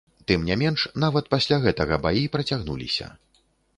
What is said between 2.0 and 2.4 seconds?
баі